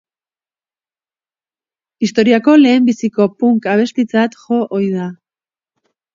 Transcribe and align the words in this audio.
Historiako 2.07 2.57
lehenbiziko 2.63 3.29
punk 3.43 3.69
abestitzat 3.75 4.41
jo 4.47 4.61
ohi 4.81 4.91
da. 4.97 5.09